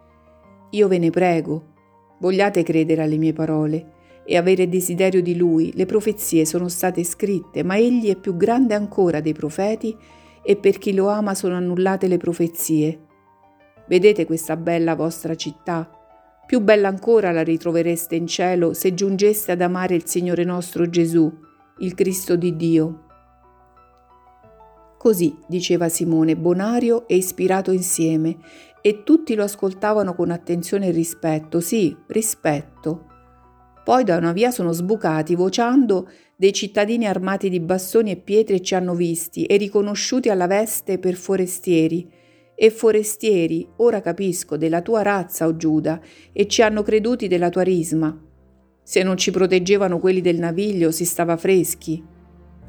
Io 0.71 0.88
ve 0.88 0.99
ne 0.99 1.11
prego, 1.11 1.75
vogliate 2.18 2.62
credere 2.62 3.02
alle 3.02 3.16
mie 3.16 3.32
parole 3.32 3.92
e 4.25 4.37
avere 4.37 4.68
desiderio 4.68 5.23
di 5.23 5.37
lui. 5.37 5.73
Le 5.75 5.87
profezie 5.87 6.44
sono 6.44 6.68
state 6.68 7.04
scritte, 7.04 7.62
ma 7.62 7.76
egli 7.76 8.08
è 8.08 8.16
più 8.16 8.37
grande 8.37 8.75
ancora 8.75 9.20
dei 9.20 9.32
profeti 9.32 9.96
e 10.42 10.56
per 10.56 10.78
chi 10.78 10.94
lo 10.94 11.08
ama 11.08 11.35
sono 11.35 11.54
annullate 11.54 12.08
le 12.08 12.16
profezie. 12.18 13.00
Vedete 13.88 14.26
questa 14.26 14.56
bella 14.56 14.94
vostra 14.94 15.35
città? 15.35 15.90
Più 16.46 16.61
bella 16.61 16.88
ancora 16.88 17.32
la 17.32 17.42
ritrovereste 17.42 18.14
in 18.14 18.26
cielo 18.26 18.73
se 18.73 18.94
giungeste 18.94 19.52
ad 19.52 19.61
amare 19.61 19.94
il 19.94 20.06
Signore 20.06 20.44
nostro 20.44 20.88
Gesù, 20.88 21.32
il 21.78 21.94
Cristo 21.94 22.37
di 22.37 22.54
Dio. 22.56 23.00
Così 24.96 25.37
diceva 25.46 25.88
Simone, 25.88 26.37
bonario 26.37 27.06
e 27.06 27.16
ispirato 27.16 27.70
insieme, 27.70 28.37
e 28.87 29.02
tutti 29.02 29.35
lo 29.35 29.43
ascoltavano 29.43 30.14
con 30.14 30.31
attenzione 30.31 30.87
e 30.87 30.90
rispetto, 30.93 31.59
sì, 31.59 31.97
rispetto. 32.07 33.07
Poi 33.83 34.05
da 34.05 34.16
una 34.16 34.31
via 34.31 34.52
sono 34.52 34.71
sbucati, 34.71 35.35
vociando, 35.35 36.09
dei 36.37 36.52
cittadini 36.52 37.05
armati 37.05 37.49
di 37.49 37.59
bastoni 37.59 38.12
e 38.12 38.16
pietre 38.16 38.61
ci 38.61 38.76
hanno 38.76 38.95
visti 38.95 39.45
e 39.45 39.57
riconosciuti 39.57 40.28
alla 40.28 40.47
veste 40.47 41.00
per 41.00 41.16
forestieri, 41.16 42.09
e 42.55 42.71
forestieri, 42.71 43.69
ora 43.78 44.00
capisco, 44.00 44.57
della 44.57 44.83
tua 44.83 45.02
razza, 45.02 45.47
o 45.47 45.49
oh 45.49 45.57
Giuda, 45.57 46.00
e 46.33 46.47
ci 46.47 46.62
hanno 46.62 46.85
creduti 46.85 47.26
della 47.26 47.49
tua 47.49 47.62
risma. 47.62 48.16
Se 48.85 49.02
non 49.02 49.16
ci 49.16 49.33
proteggevano 49.33 49.99
quelli 49.99 50.21
del 50.21 50.38
naviglio, 50.38 50.93
si 50.93 51.05
stava 51.05 51.37
freschi. 51.37 52.00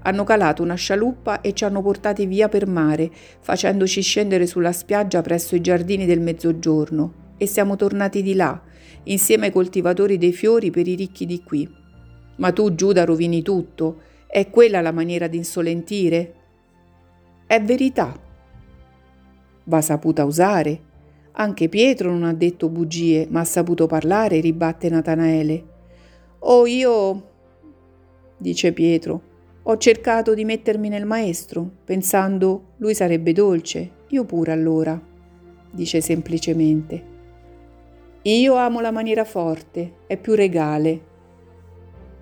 Hanno 0.03 0.23
calato 0.23 0.63
una 0.63 0.75
scialuppa 0.75 1.41
e 1.41 1.53
ci 1.53 1.65
hanno 1.65 1.81
portati 1.81 2.25
via 2.25 2.49
per 2.49 2.67
mare, 2.67 3.11
facendoci 3.39 4.01
scendere 4.01 4.45
sulla 4.45 4.71
spiaggia 4.71 5.21
presso 5.21 5.55
i 5.55 5.61
giardini 5.61 6.05
del 6.05 6.21
mezzogiorno. 6.21 7.25
e 7.37 7.45
siamo 7.45 7.75
tornati 7.75 8.23
di 8.23 8.33
là, 8.33 8.59
insieme 9.03 9.45
ai 9.45 9.51
coltivatori 9.51 10.17
dei 10.17 10.33
fiori 10.33 10.71
per 10.71 10.87
i 10.87 10.95
ricchi 10.95 11.25
di 11.25 11.43
qui. 11.43 11.69
Ma 12.37 12.51
tu, 12.51 12.73
Giuda, 12.73 13.05
rovini 13.05 13.41
tutto. 13.41 14.01
È 14.27 14.49
quella 14.49 14.81
la 14.81 14.91
maniera 14.91 15.27
di 15.27 15.37
insolentire? 15.37 16.33
È 17.45 17.61
verità. 17.61 18.19
Va 19.65 19.81
saputa 19.81 20.25
usare. 20.25 20.81
Anche 21.33 21.69
Pietro 21.69 22.11
non 22.11 22.23
ha 22.23 22.33
detto 22.33 22.69
bugie, 22.69 23.27
ma 23.29 23.41
ha 23.41 23.45
saputo 23.45 23.85
parlare, 23.85 24.39
ribatte 24.39 24.89
Natanaele. 24.89 25.63
Oh, 26.39 26.65
io, 26.65 27.29
dice 28.37 28.71
Pietro, 28.73 29.21
ho 29.69 29.75
cercato 29.75 30.33
di 30.33 30.45
mettermi 30.45 30.87
nel 30.87 31.05
maestro, 31.05 31.69
pensando 31.83 32.75
lui 32.77 32.95
sarebbe 32.95 33.33
dolce, 33.33 33.91
io 34.07 34.23
pure 34.23 34.53
allora, 34.53 34.97
dice 35.71 35.99
semplicemente. 35.99 37.15
Io 38.21 38.55
amo 38.55 38.79
la 38.79 38.91
maniera 38.91 39.25
forte, 39.25 39.95
è 40.07 40.15
più 40.15 40.35
regale. 40.35 41.01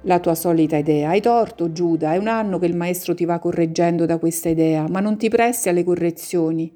La 0.02 0.20
tua 0.20 0.34
solita 0.34 0.78
idea. 0.78 1.10
Hai 1.10 1.22
torto, 1.22 1.72
Giuda, 1.72 2.14
è 2.14 2.18
un 2.18 2.28
anno 2.28 2.58
che 2.58 2.66
il 2.66 2.76
maestro 2.76 3.14
ti 3.14 3.26
va 3.26 3.38
correggendo 3.38 4.08
da 4.08 4.18
questa 4.18 4.50
idea, 4.50 4.88
ma 4.90 5.00
non 5.00 5.16
ti 5.18 5.30
presti 5.30 5.70
alle 5.70 5.84
correzioni. 5.84 6.76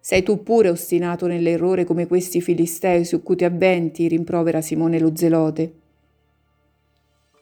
Sei 0.00 0.22
tu 0.22 0.42
pure 0.42 0.70
ostinato 0.70 1.26
nell'errore 1.26 1.84
come 1.84 2.06
questi 2.06 2.40
filistei 2.40 3.04
su 3.04 3.22
cui 3.22 3.36
ti 3.36 3.44
avventi, 3.44 4.08
rimprovera 4.08 4.62
Simone 4.62 4.98
lo 4.98 5.12
zelote. 5.14 5.72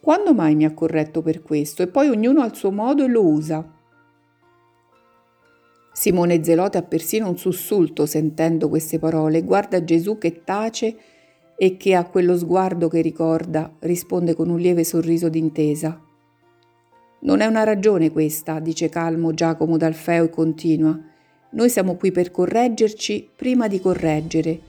Quando 0.06 0.34
mai 0.34 0.54
mi 0.54 0.64
ha 0.64 0.72
corretto 0.72 1.20
per 1.20 1.42
questo? 1.42 1.82
E 1.82 1.88
poi 1.88 2.06
ognuno 2.06 2.40
ha 2.40 2.46
il 2.46 2.54
suo 2.54 2.70
modo 2.70 3.02
e 3.02 3.08
lo 3.08 3.26
usa. 3.26 3.68
Simone 5.92 6.44
Zelote 6.44 6.78
ha 6.78 6.82
persino 6.82 7.28
un 7.28 7.36
sussulto 7.36 8.06
sentendo 8.06 8.68
queste 8.68 9.00
parole, 9.00 9.42
guarda 9.42 9.82
Gesù 9.82 10.16
che 10.16 10.44
tace 10.44 10.96
e 11.56 11.76
che 11.76 11.96
a 11.96 12.04
quello 12.04 12.38
sguardo 12.38 12.86
che 12.86 13.00
ricorda 13.00 13.68
risponde 13.80 14.36
con 14.36 14.48
un 14.48 14.60
lieve 14.60 14.84
sorriso 14.84 15.28
d'intesa. 15.28 16.00
Non 17.22 17.40
è 17.40 17.46
una 17.46 17.64
ragione 17.64 18.12
questa, 18.12 18.60
dice 18.60 18.88
calmo 18.88 19.34
Giacomo 19.34 19.76
d'Alfeo 19.76 20.26
e 20.26 20.30
continua. 20.30 20.96
Noi 21.50 21.68
siamo 21.68 21.96
qui 21.96 22.12
per 22.12 22.30
correggerci 22.30 23.28
prima 23.34 23.66
di 23.66 23.80
correggere. 23.80 24.60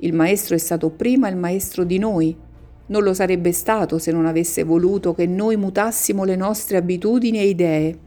Il 0.00 0.12
Maestro 0.12 0.54
è 0.54 0.58
stato 0.58 0.90
prima 0.90 1.30
il 1.30 1.36
Maestro 1.36 1.84
di 1.84 1.96
noi. 1.96 2.50
Non 2.86 3.02
lo 3.02 3.14
sarebbe 3.14 3.52
stato 3.52 3.98
se 3.98 4.12
non 4.12 4.26
avesse 4.26 4.64
voluto 4.64 5.14
che 5.14 5.26
noi 5.26 5.56
mutassimo 5.56 6.24
le 6.24 6.36
nostre 6.36 6.76
abitudini 6.76 7.38
e 7.38 7.46
idee. 7.46 7.98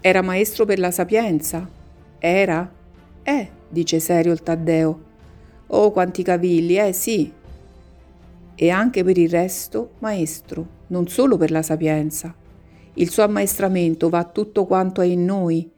Era 0.00 0.22
Maestro 0.22 0.64
per 0.64 0.78
la 0.78 0.90
sapienza? 0.90 1.68
Era? 2.18 2.72
Eh, 3.22 3.48
dice 3.68 4.00
serio 4.00 4.32
il 4.32 4.42
Taddeo. 4.42 5.06
Oh, 5.68 5.90
quanti 5.90 6.22
cavilli, 6.22 6.78
eh 6.78 6.92
sì. 6.92 7.32
E 8.54 8.70
anche 8.70 9.04
per 9.04 9.18
il 9.18 9.28
resto, 9.28 9.92
Maestro, 9.98 10.66
non 10.88 11.08
solo 11.08 11.36
per 11.36 11.50
la 11.50 11.62
sapienza. 11.62 12.34
Il 12.94 13.10
suo 13.10 13.22
ammaestramento 13.22 14.08
va 14.08 14.18
a 14.18 14.24
tutto 14.24 14.66
quanto 14.66 15.00
è 15.00 15.06
in 15.06 15.24
noi 15.24 15.70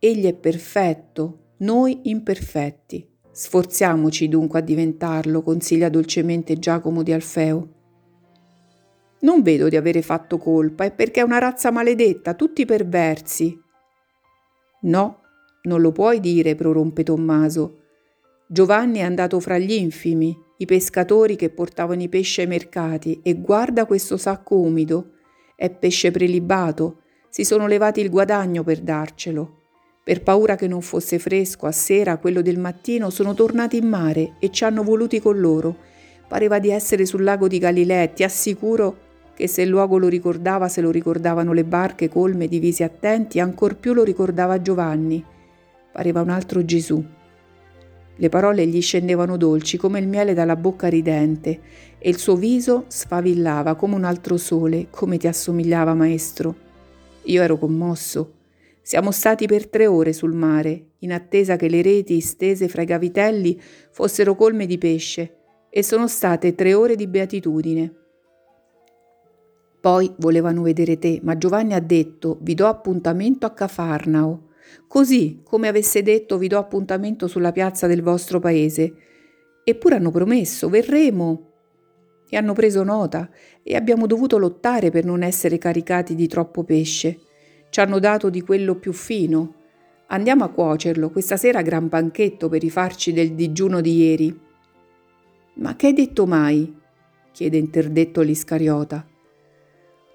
Egli 0.00 0.26
è 0.26 0.32
perfetto, 0.32 1.54
noi 1.58 2.02
imperfetti. 2.04 3.04
Sforziamoci 3.38 4.28
dunque 4.28 4.58
a 4.58 4.62
diventarlo, 4.62 5.42
consiglia 5.42 5.88
dolcemente 5.88 6.58
Giacomo 6.58 7.04
di 7.04 7.12
Alfeo. 7.12 7.68
Non 9.20 9.42
vedo 9.42 9.68
di 9.68 9.76
avere 9.76 10.02
fatto 10.02 10.38
colpa, 10.38 10.82
è 10.82 10.90
perché 10.90 11.20
è 11.20 11.22
una 11.22 11.38
razza 11.38 11.70
maledetta, 11.70 12.34
tutti 12.34 12.64
perversi. 12.64 13.56
No, 14.80 15.20
non 15.62 15.80
lo 15.80 15.92
puoi 15.92 16.18
dire, 16.18 16.56
prorompe 16.56 17.04
Tommaso. 17.04 17.82
Giovanni 18.48 18.98
è 18.98 19.02
andato 19.02 19.38
fra 19.38 19.56
gli 19.56 19.70
infimi, 19.70 20.36
i 20.56 20.64
pescatori 20.64 21.36
che 21.36 21.50
portavano 21.50 22.02
i 22.02 22.08
pesci 22.08 22.40
ai 22.40 22.48
mercati, 22.48 23.20
e 23.22 23.34
guarda 23.34 23.86
questo 23.86 24.16
sacco 24.16 24.58
umido. 24.58 25.12
È 25.54 25.70
pesce 25.70 26.10
prelibato, 26.10 27.02
si 27.28 27.44
sono 27.44 27.68
levati 27.68 28.00
il 28.00 28.10
guadagno 28.10 28.64
per 28.64 28.80
darcelo. 28.80 29.57
Per 30.08 30.22
paura 30.22 30.56
che 30.56 30.66
non 30.66 30.80
fosse 30.80 31.18
fresco 31.18 31.66
a 31.66 31.70
sera 31.70 32.16
quello 32.16 32.40
del 32.40 32.58
mattino, 32.58 33.10
sono 33.10 33.34
tornati 33.34 33.76
in 33.76 33.86
mare 33.86 34.36
e 34.38 34.50
ci 34.50 34.64
hanno 34.64 34.82
voluti 34.82 35.20
con 35.20 35.38
loro. 35.38 35.76
Pareva 36.26 36.58
di 36.58 36.70
essere 36.70 37.04
sul 37.04 37.22
lago 37.22 37.46
di 37.46 37.58
Galilea 37.58 38.06
ti 38.08 38.22
assicuro 38.22 38.96
che 39.34 39.46
se 39.46 39.60
il 39.60 39.68
luogo 39.68 39.98
lo 39.98 40.08
ricordava, 40.08 40.66
se 40.68 40.80
lo 40.80 40.90
ricordavano 40.90 41.52
le 41.52 41.64
barche 41.64 42.08
colme 42.08 42.48
di 42.48 42.58
visi 42.58 42.82
attenti, 42.82 43.38
ancor 43.38 43.76
più 43.76 43.92
lo 43.92 44.02
ricordava 44.02 44.62
Giovanni. 44.62 45.22
Pareva 45.92 46.22
un 46.22 46.30
altro 46.30 46.64
Gesù. 46.64 47.04
Le 48.16 48.28
parole 48.30 48.66
gli 48.66 48.80
scendevano 48.80 49.36
dolci 49.36 49.76
come 49.76 49.98
il 49.98 50.08
miele 50.08 50.32
dalla 50.32 50.56
bocca 50.56 50.88
ridente 50.88 51.60
e 51.98 52.08
il 52.08 52.16
suo 52.16 52.34
viso 52.34 52.86
sfavillava 52.88 53.74
come 53.74 53.94
un 53.94 54.04
altro 54.04 54.38
sole, 54.38 54.86
come 54.88 55.18
ti 55.18 55.26
assomigliava, 55.26 55.92
maestro. 55.92 56.54
Io 57.24 57.42
ero 57.42 57.58
commosso. 57.58 58.36
Siamo 58.88 59.10
stati 59.10 59.44
per 59.44 59.68
tre 59.68 59.86
ore 59.86 60.14
sul 60.14 60.32
mare, 60.32 60.92
in 61.00 61.12
attesa 61.12 61.56
che 61.56 61.68
le 61.68 61.82
reti 61.82 62.20
stese 62.20 62.68
fra 62.68 62.80
i 62.80 62.86
gavitelli 62.86 63.60
fossero 63.90 64.34
colme 64.34 64.64
di 64.64 64.78
pesce, 64.78 65.40
e 65.68 65.82
sono 65.82 66.08
state 66.08 66.54
tre 66.54 66.72
ore 66.72 66.96
di 66.96 67.06
beatitudine. 67.06 67.94
Poi 69.78 70.14
volevano 70.16 70.62
vedere 70.62 70.98
te, 70.98 71.20
ma 71.22 71.36
Giovanni 71.36 71.74
ha 71.74 71.80
detto: 71.80 72.38
Vi 72.40 72.54
do 72.54 72.66
appuntamento 72.66 73.44
a 73.44 73.50
Cafarnao. 73.50 74.52
Così 74.86 75.42
come 75.44 75.68
avesse 75.68 76.00
detto: 76.00 76.38
Vi 76.38 76.48
do 76.48 76.56
appuntamento 76.56 77.26
sulla 77.26 77.52
piazza 77.52 77.86
del 77.86 78.00
vostro 78.00 78.40
paese. 78.40 78.94
Eppure 79.64 79.96
hanno 79.96 80.10
promesso: 80.10 80.70
Verremo. 80.70 81.50
E 82.26 82.38
hanno 82.38 82.54
preso 82.54 82.82
nota 82.84 83.28
e 83.62 83.76
abbiamo 83.76 84.06
dovuto 84.06 84.38
lottare 84.38 84.90
per 84.90 85.04
non 85.04 85.22
essere 85.22 85.58
caricati 85.58 86.14
di 86.14 86.26
troppo 86.26 86.64
pesce. 86.64 87.18
Ci 87.78 87.84
hanno 87.84 88.00
dato 88.00 88.28
di 88.28 88.40
quello 88.40 88.74
più 88.74 88.92
fino. 88.92 89.54
Andiamo 90.08 90.42
a 90.42 90.48
cuocerlo 90.48 91.10
questa 91.10 91.36
sera 91.36 91.62
gran 91.62 91.86
banchetto 91.86 92.48
per 92.48 92.60
rifarci 92.60 93.12
del 93.12 93.34
digiuno 93.34 93.80
di 93.80 93.96
ieri. 93.98 94.40
Ma 95.54 95.76
che 95.76 95.86
hai 95.86 95.92
detto 95.92 96.26
mai? 96.26 96.76
chiede 97.30 97.56
interdetto 97.56 98.20
l'Iscariota. 98.22 99.06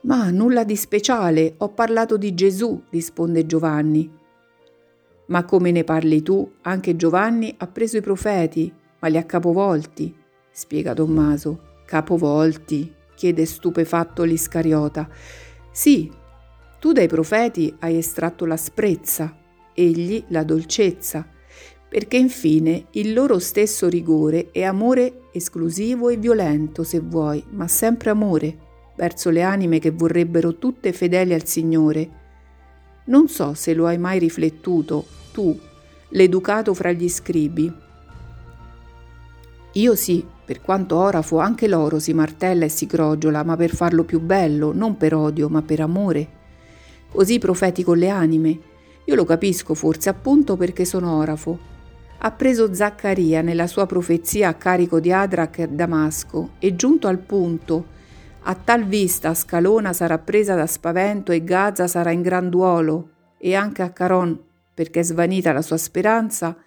Ma 0.01 0.29
nulla 0.29 0.65
di 0.65 0.75
speciale, 0.75 1.53
ho 1.59 1.69
parlato 1.69 2.17
di 2.17 2.33
Gesù, 2.33 2.83
risponde 2.89 3.45
Giovanni. 3.45 4.11
Ma 5.27 5.45
come 5.45 5.71
ne 5.71 5.85
parli 5.85 6.21
tu, 6.21 6.55
anche 6.63 6.97
Giovanni 6.97 7.55
ha 7.59 7.67
preso 7.67 7.95
i 7.95 8.01
profeti, 8.01 8.73
ma 8.99 9.07
li 9.07 9.15
ha 9.15 9.23
capovolti, 9.23 10.13
spiega 10.51 10.93
Tommaso. 10.93 11.61
Capovolti? 11.85 12.93
chiede 13.15 13.45
stupefatto 13.45 14.23
l'Iscariota. 14.23 15.07
Sì, 15.71 16.11
tu 16.83 16.91
dai 16.91 17.07
profeti 17.07 17.73
hai 17.79 17.97
estratto 17.97 18.45
l'asprezza, 18.45 19.33
egli 19.73 20.21
la 20.27 20.43
dolcezza, 20.43 21.25
perché 21.87 22.17
infine 22.17 22.87
il 22.91 23.13
loro 23.13 23.39
stesso 23.39 23.87
rigore 23.87 24.51
è 24.51 24.63
amore 24.63 25.29
esclusivo 25.31 26.09
e 26.09 26.17
violento, 26.17 26.83
se 26.83 26.99
vuoi, 26.99 27.41
ma 27.51 27.69
sempre 27.69 28.09
amore, 28.09 28.57
verso 28.97 29.29
le 29.29 29.43
anime 29.43 29.79
che 29.79 29.91
vorrebbero 29.91 30.57
tutte 30.57 30.91
fedeli 30.91 31.33
al 31.33 31.45
Signore. 31.45 32.09
Non 33.05 33.29
so 33.29 33.53
se 33.53 33.73
lo 33.73 33.87
hai 33.87 33.97
mai 33.97 34.19
riflettuto, 34.19 35.05
tu, 35.31 35.57
l'educato 36.09 36.73
fra 36.73 36.91
gli 36.91 37.07
scribi. 37.07 37.73
Io 39.71 39.95
sì, 39.95 40.25
per 40.43 40.59
quanto 40.59 40.97
orafo 40.97 41.39
anche 41.39 41.69
l'oro 41.69 41.99
si 41.99 42.13
martella 42.13 42.65
e 42.65 42.69
si 42.69 42.87
crogiola, 42.87 43.41
ma 43.45 43.55
per 43.55 43.73
farlo 43.73 44.03
più 44.03 44.19
bello, 44.19 44.73
non 44.73 44.97
per 44.97 45.13
odio, 45.15 45.47
ma 45.47 45.61
per 45.61 45.79
amore 45.79 46.41
così 47.13 47.37
profeti 47.37 47.83
con 47.83 47.97
le 47.97 48.09
anime. 48.09 48.59
Io 49.05 49.15
lo 49.15 49.23
capisco 49.23 49.75
forse 49.75 50.09
appunto 50.09 50.57
perché 50.57 50.83
sono 50.83 51.17
orafo. 51.17 51.71
Ha 52.17 52.31
preso 52.31 52.73
Zaccaria 52.73 53.41
nella 53.41 53.67
sua 53.67 53.85
profezia 53.85 54.49
a 54.49 54.53
carico 54.55 54.99
di 54.99 55.11
Adrach 55.11 55.59
e 55.59 55.67
Damasco 55.67 56.53
e 56.57 56.75
giunto 56.75 57.07
al 57.07 57.19
punto 57.19 57.91
a 58.45 58.55
tal 58.55 58.85
vista 58.85 59.33
Scalona 59.33 59.93
sarà 59.93 60.17
presa 60.17 60.55
da 60.55 60.65
spavento 60.65 61.31
e 61.31 61.43
Gaza 61.43 61.87
sarà 61.87 62.11
in 62.11 62.21
gran 62.21 62.49
duolo 62.49 63.09
e 63.37 63.55
anche 63.55 63.83
a 63.83 63.91
Caron, 63.91 64.37
perché 64.73 65.01
è 65.01 65.03
svanita 65.03 65.53
la 65.53 65.61
sua 65.61 65.77
speranza, 65.77 66.57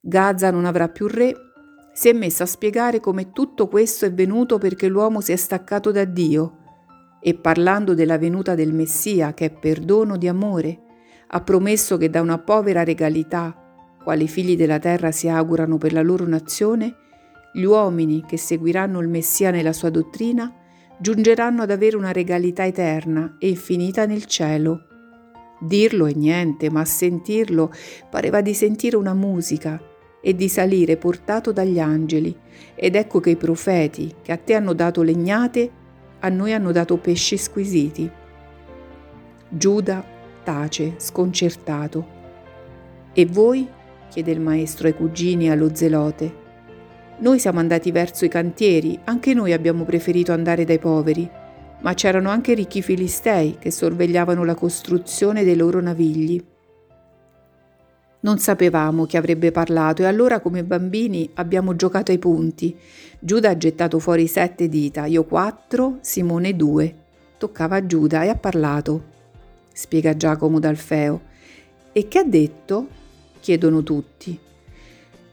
Gaza 0.00 0.50
non 0.50 0.64
avrà 0.64 0.88
più 0.88 1.06
re, 1.06 1.34
si 1.94 2.08
è 2.08 2.12
messa 2.12 2.44
a 2.44 2.46
spiegare 2.46 3.00
come 3.00 3.32
tutto 3.32 3.68
questo 3.68 4.04
è 4.04 4.12
venuto 4.12 4.58
perché 4.58 4.88
l'uomo 4.88 5.20
si 5.20 5.32
è 5.32 5.36
staccato 5.36 5.90
da 5.90 6.04
Dio 6.04 6.64
e 7.20 7.34
parlando 7.34 7.94
della 7.94 8.18
venuta 8.18 8.54
del 8.54 8.72
Messia 8.72 9.34
che 9.34 9.46
è 9.46 9.50
perdono 9.50 10.16
di 10.16 10.28
amore, 10.28 10.80
ha 11.28 11.40
promesso 11.40 11.96
che 11.96 12.08
da 12.08 12.20
una 12.20 12.38
povera 12.38 12.84
regalità, 12.84 13.54
quali 14.02 14.28
figli 14.28 14.56
della 14.56 14.78
terra 14.78 15.10
si 15.10 15.28
augurano 15.28 15.78
per 15.78 15.92
la 15.92 16.02
loro 16.02 16.26
nazione, 16.26 16.94
gli 17.52 17.64
uomini 17.64 18.22
che 18.26 18.36
seguiranno 18.36 19.00
il 19.00 19.08
Messia 19.08 19.50
nella 19.50 19.72
sua 19.72 19.90
dottrina 19.90 20.52
giungeranno 20.98 21.62
ad 21.62 21.70
avere 21.70 21.96
una 21.96 22.12
regalità 22.12 22.64
eterna 22.64 23.36
e 23.38 23.48
infinita 23.48 24.06
nel 24.06 24.26
cielo. 24.26 24.82
Dirlo 25.60 26.06
è 26.06 26.12
niente, 26.12 26.70
ma 26.70 26.84
sentirlo 26.84 27.72
pareva 28.10 28.40
di 28.40 28.54
sentire 28.54 28.96
una 28.96 29.14
musica 29.14 29.80
e 30.20 30.34
di 30.34 30.48
salire 30.48 30.96
portato 30.96 31.52
dagli 31.52 31.80
angeli. 31.80 32.36
Ed 32.74 32.94
ecco 32.94 33.20
che 33.20 33.30
i 33.30 33.36
profeti, 33.36 34.14
che 34.22 34.32
a 34.32 34.36
te 34.36 34.54
hanno 34.54 34.74
dato 34.74 35.02
legnate, 35.02 35.84
a 36.20 36.28
noi 36.28 36.52
hanno 36.52 36.72
dato 36.72 36.96
pesci 36.96 37.36
squisiti. 37.36 38.10
Giuda 39.48 40.04
tace, 40.42 40.94
sconcertato. 40.98 42.14
E 43.12 43.26
voi? 43.26 43.68
chiede 44.08 44.30
il 44.30 44.40
maestro 44.40 44.86
ai 44.86 44.94
cugini 44.94 45.46
e 45.46 45.50
allo 45.50 45.74
zelote. 45.74 46.44
Noi 47.18 47.38
siamo 47.38 47.58
andati 47.58 47.90
verso 47.90 48.24
i 48.24 48.28
cantieri, 48.28 48.98
anche 49.04 49.34
noi 49.34 49.52
abbiamo 49.52 49.84
preferito 49.84 50.32
andare 50.32 50.64
dai 50.64 50.78
poveri, 50.78 51.28
ma 51.80 51.94
c'erano 51.94 52.30
anche 52.30 52.54
ricchi 52.54 52.82
filistei 52.82 53.56
che 53.58 53.70
sorvegliavano 53.70 54.44
la 54.44 54.54
costruzione 54.54 55.44
dei 55.44 55.56
loro 55.56 55.80
navigli. 55.80 56.42
Non 58.26 58.40
sapevamo 58.40 59.06
chi 59.06 59.16
avrebbe 59.16 59.52
parlato 59.52 60.02
e 60.02 60.06
allora 60.06 60.40
come 60.40 60.64
bambini 60.64 61.30
abbiamo 61.34 61.76
giocato 61.76 62.10
ai 62.10 62.18
punti. 62.18 62.76
Giuda 63.20 63.50
ha 63.50 63.56
gettato 63.56 64.00
fuori 64.00 64.26
sette 64.26 64.68
dita, 64.68 65.04
io 65.04 65.22
quattro, 65.22 65.98
Simone 66.00 66.56
due. 66.56 66.92
Toccava 67.38 67.76
a 67.76 67.86
Giuda 67.86 68.24
e 68.24 68.28
ha 68.28 68.34
parlato, 68.34 69.04
spiega 69.72 70.16
Giacomo 70.16 70.58
d'Alfeo. 70.58 71.20
E 71.92 72.08
che 72.08 72.18
ha 72.18 72.24
detto? 72.24 72.88
chiedono 73.38 73.84
tutti. 73.84 74.36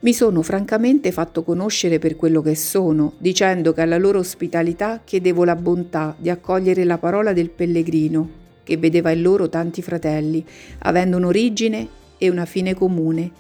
Mi 0.01 0.13
sono 0.13 0.43
francamente 0.43 1.11
fatto 1.11 1.41
conoscere 1.41 1.97
per 1.97 2.15
quello 2.15 2.43
che 2.43 2.53
sono, 2.53 3.13
dicendo 3.17 3.73
che 3.73 3.81
alla 3.81 3.97
loro 3.97 4.19
ospitalità 4.19 5.01
chiedevo 5.03 5.43
la 5.45 5.55
bontà 5.55 6.15
di 6.15 6.29
accogliere 6.29 6.83
la 6.83 6.99
parola 6.99 7.33
del 7.33 7.49
pellegrino, 7.49 8.29
che 8.61 8.77
vedeva 8.77 9.09
in 9.09 9.23
loro 9.23 9.49
tanti 9.49 9.81
fratelli, 9.81 10.45
avendo 10.81 11.17
un'origine 11.17 12.01
e 12.23 12.29
una 12.29 12.45
fine 12.45 12.73
comune, 12.73 13.31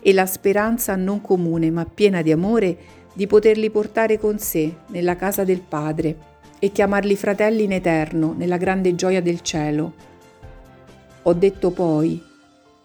e 0.00 0.12
la 0.12 0.26
speranza 0.26 0.96
non 0.96 1.20
comune 1.20 1.70
ma 1.70 1.84
piena 1.84 2.22
di 2.22 2.32
amore 2.32 2.76
di 3.12 3.28
poterli 3.28 3.70
portare 3.70 4.18
con 4.18 4.40
sé 4.40 4.74
nella 4.88 5.14
casa 5.14 5.44
del 5.44 5.60
Padre 5.60 6.30
e 6.58 6.72
chiamarli 6.72 7.14
fratelli 7.14 7.62
in 7.62 7.72
eterno 7.72 8.34
nella 8.36 8.56
grande 8.56 8.96
gioia 8.96 9.22
del 9.22 9.42
cielo. 9.42 9.94
Ho 11.22 11.32
detto 11.34 11.70
poi, 11.70 12.20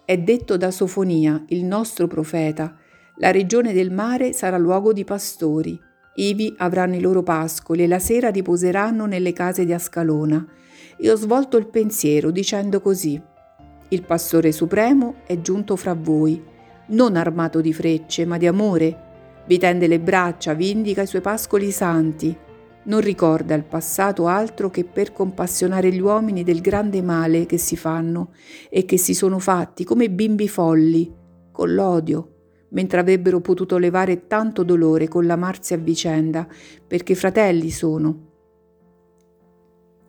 è 0.04 0.16
detto 0.16 0.56
da 0.56 0.70
Sofonia, 0.70 1.42
il 1.48 1.64
nostro 1.64 2.06
profeta, 2.06 2.76
la 3.16 3.32
regione 3.32 3.72
del 3.72 3.90
mare 3.90 4.32
sarà 4.32 4.58
luogo 4.58 4.92
di 4.92 5.02
pastori, 5.02 5.76
ivi 6.14 6.54
avranno 6.58 6.94
i 6.94 7.00
loro 7.00 7.24
pascoli 7.24 7.82
e 7.82 7.88
la 7.88 7.98
sera 7.98 8.28
riposeranno 8.28 9.06
nelle 9.06 9.32
case 9.32 9.64
di 9.64 9.72
Ascalona. 9.72 10.46
E 10.96 11.10
ho 11.10 11.16
svolto 11.16 11.56
il 11.56 11.66
pensiero 11.66 12.30
dicendo 12.30 12.80
così, 12.80 13.20
il 13.90 14.02
pastore 14.02 14.52
supremo 14.52 15.16
è 15.24 15.40
giunto 15.40 15.74
fra 15.74 15.94
voi, 15.94 16.42
non 16.88 17.16
armato 17.16 17.62
di 17.62 17.72
frecce, 17.72 18.26
ma 18.26 18.36
di 18.36 18.46
amore. 18.46 19.06
Vi 19.46 19.58
tende 19.58 19.86
le 19.86 19.98
braccia, 19.98 20.52
vi 20.52 20.70
indica 20.70 21.02
i 21.02 21.06
suoi 21.06 21.22
pascoli 21.22 21.70
santi. 21.70 22.36
Non 22.84 23.00
ricorda 23.00 23.54
il 23.54 23.64
passato 23.64 24.26
altro 24.26 24.68
che 24.70 24.84
per 24.84 25.12
compassionare 25.12 25.90
gli 25.90 26.00
uomini 26.00 26.44
del 26.44 26.60
grande 26.60 27.00
male 27.00 27.46
che 27.46 27.56
si 27.56 27.76
fanno 27.76 28.32
e 28.68 28.84
che 28.84 28.98
si 28.98 29.14
sono 29.14 29.38
fatti 29.38 29.84
come 29.84 30.10
bimbi 30.10 30.48
folli, 30.48 31.10
con 31.50 31.72
l'odio, 31.72 32.32
mentre 32.70 33.00
avrebbero 33.00 33.40
potuto 33.40 33.78
levare 33.78 34.26
tanto 34.26 34.64
dolore 34.64 35.08
con 35.08 35.24
l'amarsi 35.24 35.72
a 35.72 35.78
vicenda, 35.78 36.46
perché 36.86 37.14
fratelli 37.14 37.70
sono 37.70 38.27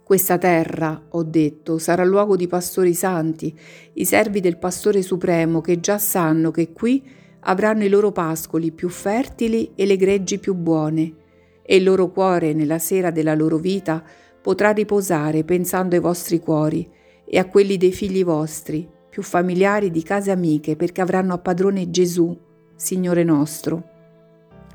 questa 0.09 0.39
terra, 0.39 0.99
ho 1.07 1.21
detto, 1.21 1.77
sarà 1.77 2.03
luogo 2.03 2.35
di 2.35 2.47
pastori 2.47 2.95
santi, 2.95 3.55
i 3.93 4.05
servi 4.05 4.39
del 4.39 4.57
pastore 4.57 5.03
supremo 5.03 5.61
che 5.61 5.79
già 5.79 5.99
sanno 5.99 6.49
che 6.49 6.73
qui 6.73 7.07
avranno 7.41 7.83
i 7.83 7.89
loro 7.89 8.11
pascoli 8.11 8.71
più 8.71 8.89
fertili 8.89 9.73
e 9.75 9.85
le 9.85 9.97
greggi 9.97 10.39
più 10.39 10.55
buone, 10.55 11.13
e 11.61 11.75
il 11.75 11.83
loro 11.83 12.09
cuore 12.09 12.53
nella 12.53 12.79
sera 12.79 13.11
della 13.11 13.35
loro 13.35 13.57
vita 13.57 14.03
potrà 14.41 14.71
riposare 14.71 15.43
pensando 15.43 15.93
ai 15.93 16.01
vostri 16.01 16.39
cuori 16.39 16.89
e 17.23 17.37
a 17.37 17.45
quelli 17.45 17.77
dei 17.77 17.91
figli 17.91 18.23
vostri, 18.23 18.89
più 19.11 19.21
familiari 19.21 19.91
di 19.91 20.01
case 20.01 20.31
amiche, 20.31 20.75
perché 20.75 21.01
avranno 21.01 21.35
a 21.35 21.37
padrone 21.37 21.91
Gesù, 21.91 22.35
Signore 22.75 23.23
nostro. 23.23 23.83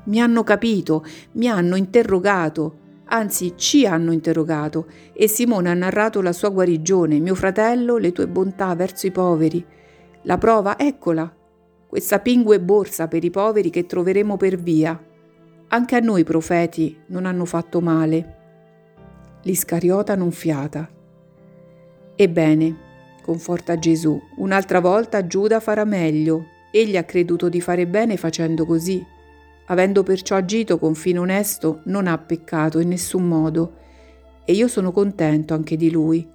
Mi 0.05 0.21
hanno 0.21 0.43
capito, 0.45 1.03
mi 1.33 1.49
hanno 1.49 1.75
interrogato, 1.75 2.83
Anzi, 3.07 3.53
ci 3.55 3.85
hanno 3.85 4.11
interrogato 4.11 4.87
e 5.13 5.27
Simone 5.27 5.69
ha 5.69 5.73
narrato 5.73 6.21
la 6.21 6.33
sua 6.33 6.49
guarigione, 6.49 7.19
mio 7.19 7.35
fratello, 7.35 7.97
le 7.97 8.11
tue 8.11 8.27
bontà 8.27 8.73
verso 8.73 9.05
i 9.05 9.11
poveri. 9.11 9.63
La 10.23 10.37
prova, 10.37 10.77
eccola, 10.79 11.31
questa 11.87 12.19
pingue 12.19 12.59
borsa 12.59 13.07
per 13.07 13.23
i 13.23 13.29
poveri 13.29 13.69
che 13.69 13.85
troveremo 13.85 14.37
per 14.37 14.57
via. 14.57 14.99
Anche 15.67 15.95
a 15.95 15.99
noi 15.99 16.23
profeti 16.23 16.97
non 17.07 17.25
hanno 17.25 17.45
fatto 17.45 17.79
male. 17.79 18.35
L'Iscariota 19.43 20.15
non 20.15 20.31
fiata. 20.31 20.89
Ebbene, 22.15 22.77
conforta 23.21 23.77
Gesù, 23.77 24.19
un'altra 24.37 24.79
volta 24.79 25.27
Giuda 25.27 25.59
farà 25.59 25.85
meglio. 25.85 26.45
Egli 26.71 26.97
ha 26.97 27.03
creduto 27.03 27.49
di 27.49 27.61
fare 27.61 27.85
bene 27.85 28.17
facendo 28.17 28.65
così. 28.65 29.05
Avendo 29.67 30.03
perciò 30.03 30.35
agito 30.35 30.77
con 30.77 30.93
fine 30.93 31.19
onesto, 31.19 31.81
non 31.85 32.07
ha 32.07 32.17
peccato 32.17 32.79
in 32.79 32.89
nessun 32.89 33.27
modo, 33.27 33.73
e 34.45 34.53
io 34.53 34.67
sono 34.67 34.91
contento 34.91 35.53
anche 35.53 35.75
di 35.75 35.89
lui. 35.89 36.27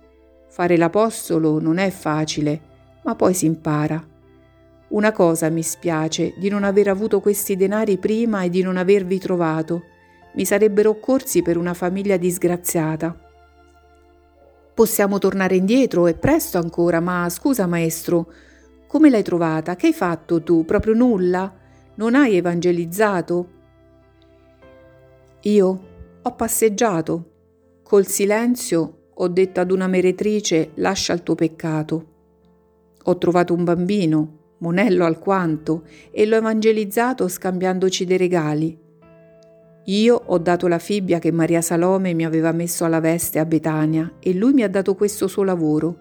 Fare 0.48 0.76
l'apostolo 0.76 1.60
non 1.60 1.78
è 1.78 1.90
facile, 1.90 2.60
ma 3.02 3.14
poi 3.14 3.34
si 3.34 3.46
impara. 3.46 4.04
Una 4.88 5.12
cosa 5.12 5.48
mi 5.48 5.62
spiace 5.62 6.34
di 6.38 6.48
non 6.48 6.64
aver 6.64 6.88
avuto 6.88 7.20
questi 7.20 7.54
denari 7.54 7.98
prima 7.98 8.42
e 8.42 8.50
di 8.50 8.62
non 8.62 8.76
avervi 8.76 9.18
trovato. 9.18 9.84
Mi 10.34 10.44
sarebbero 10.44 10.90
occorsi 10.90 11.42
per 11.42 11.56
una 11.56 11.74
famiglia 11.74 12.16
disgraziata. 12.16 13.16
Possiamo 14.74 15.18
tornare 15.18 15.54
indietro, 15.54 16.08
è 16.08 16.14
presto 16.14 16.58
ancora, 16.58 16.98
ma 16.98 17.28
scusa 17.28 17.66
maestro, 17.66 18.32
come 18.88 19.10
l'hai 19.10 19.22
trovata? 19.22 19.76
Che 19.76 19.86
hai 19.86 19.92
fatto 19.92 20.42
tu? 20.42 20.64
Proprio 20.64 20.94
nulla? 20.94 21.59
Non 22.00 22.14
hai 22.14 22.34
evangelizzato? 22.34 23.48
Io 25.42 25.80
ho 26.22 26.34
passeggiato. 26.34 27.30
Col 27.82 28.06
silenzio 28.06 29.08
ho 29.12 29.28
detto 29.28 29.60
ad 29.60 29.70
una 29.70 29.86
meretrice 29.86 30.70
lascia 30.76 31.12
il 31.12 31.22
tuo 31.22 31.34
peccato. 31.34 32.06
Ho 33.02 33.18
trovato 33.18 33.52
un 33.52 33.64
bambino, 33.64 34.54
monello 34.60 35.04
alquanto, 35.04 35.82
e 36.10 36.24
l'ho 36.24 36.36
evangelizzato 36.36 37.28
scambiandoci 37.28 38.06
dei 38.06 38.16
regali. 38.16 38.78
Io 39.84 40.22
ho 40.24 40.38
dato 40.38 40.68
la 40.68 40.78
fibbia 40.78 41.18
che 41.18 41.30
Maria 41.30 41.60
Salome 41.60 42.14
mi 42.14 42.24
aveva 42.24 42.52
messo 42.52 42.86
alla 42.86 43.00
veste 43.00 43.38
a 43.38 43.44
Betania 43.44 44.14
e 44.20 44.32
lui 44.32 44.54
mi 44.54 44.62
ha 44.62 44.70
dato 44.70 44.94
questo 44.94 45.26
suo 45.26 45.42
lavoro. 45.42 45.96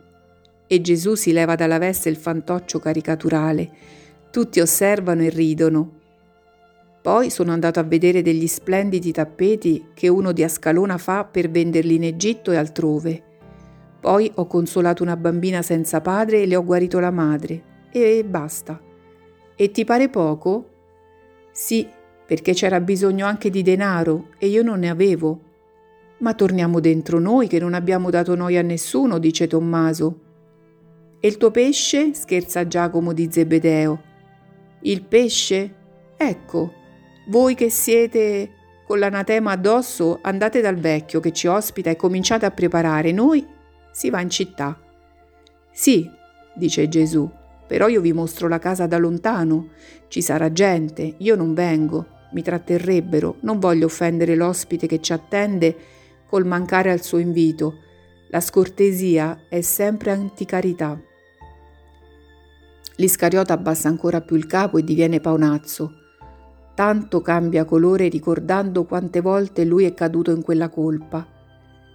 E 0.66 0.80
Gesù 0.80 1.16
si 1.16 1.34
leva 1.34 1.56
dalla 1.56 1.78
veste 1.78 2.08
il 2.08 2.16
fantoccio 2.16 2.80
caricaturale, 2.80 3.98
tutti 4.32 4.60
osservano 4.60 5.22
e 5.24 5.30
ridono. 5.30 5.98
Poi 7.02 7.30
sono 7.30 7.52
andato 7.52 7.80
a 7.80 7.84
vedere 7.84 8.22
degli 8.22 8.48
splendidi 8.48 9.12
tappeti 9.12 9.88
che 9.94 10.08
uno 10.08 10.32
di 10.32 10.44
Ascalona 10.44 10.98
fa 10.98 11.24
per 11.24 11.50
venderli 11.50 11.96
in 11.96 12.04
Egitto 12.04 12.52
e 12.52 12.58
altrove. 12.58 13.24
Poi 14.00 14.32
ho 14.36 14.46
consolato 14.48 15.04
una 15.04 15.18
bambina 15.18 15.62
senza 15.62 16.02
padre 16.02 16.42
e 16.42 16.46
le 16.46 16.56
ho 16.56 16.64
guarito 16.64 17.00
la 17.00 17.12
madre. 17.12 17.64
E 17.92 18.24
basta. 18.24 18.80
E 19.56 19.72
ti 19.72 19.84
pare 19.84 20.10
poco? 20.10 20.70
Sì, 21.52 21.88
perché 22.26 22.54
c'era 22.54 22.80
bisogno 22.80 23.26
anche 23.26 23.50
di 23.50 23.62
denaro 23.62 24.28
e 24.38 24.48
io 24.48 24.62
non 24.62 24.80
ne 24.80 24.90
avevo. 24.90 25.42
Ma 26.20 26.34
torniamo 26.34 26.80
dentro 26.80 27.20
noi 27.20 27.48
che 27.48 27.60
non 27.60 27.74
abbiamo 27.74 28.10
dato 28.10 28.36
noi 28.36 28.58
a 28.58 28.62
nessuno, 28.62 29.18
dice 29.18 29.48
Tommaso. 29.48 30.20
E 31.20 31.28
il 31.28 31.38
tuo 31.38 31.52
pesce? 31.52 32.14
scherza 32.14 32.68
Giacomo 32.68 33.14
di 33.14 33.30
Zebedeo. 33.32 34.09
Il 34.82 35.04
pesce? 35.04 35.76
Ecco, 36.16 36.74
voi 37.28 37.56
che 37.56 37.70
siete 37.70 38.52
con 38.86 38.98
l'anatema 38.98 39.52
addosso, 39.52 40.18
andate 40.22 40.62
dal 40.62 40.78
vecchio 40.78 41.20
che 41.20 41.32
ci 41.32 41.46
ospita 41.46 41.92
e 41.92 41.96
cominciate 41.96 42.46
a 42.46 42.52
preparare. 42.52 43.12
Noi 43.12 43.46
si 43.92 44.10
va 44.10 44.20
in 44.20 44.30
città. 44.30 44.80
Sì, 45.72 46.10
dice 46.56 46.90
Gesù, 46.90 47.30
però 47.68 47.88
io 47.88 48.02
vi 48.02 48.14
mostro 48.14 48.48
la 48.48 48.58
casa 48.58 48.88
da 48.88 48.98
lontano. 48.98 49.70
Ci 50.08 50.22
sarà 50.22 50.52
gente, 50.52 51.14
io 51.18 51.36
non 51.36 51.54
vengo, 51.54 52.08
mi 52.32 52.42
tratterrebbero, 52.42 53.36
non 53.42 53.60
voglio 53.60 53.86
offendere 53.86 54.36
l'ospite 54.36 54.88
che 54.88 55.00
ci 55.02 55.14
attende 55.14 55.76
col 56.28 56.48
mancare 56.48 56.92
al 56.92 57.04
suo 57.04 57.20
invito. 57.20 57.76
La 58.30 58.40
scortesia 58.40 59.42
è 59.50 59.62
sempre 59.62 60.12
anticarità. 60.12 61.00
L'Iscariota 63.00 63.54
abbassa 63.54 63.88
ancora 63.88 64.20
più 64.20 64.36
il 64.36 64.46
capo 64.46 64.78
e 64.78 64.84
diviene 64.84 65.22
paonazzo. 65.22 65.94
Tanto 66.76 67.22
cambia 67.22 67.64
colore 67.64 68.10
ricordando 68.10 68.84
quante 68.86 69.22
volte 69.22 69.64
lui 69.64 69.86
è 69.86 69.94
caduto 69.94 70.32
in 70.32 70.42
quella 70.42 70.70
colpa. 70.70 71.26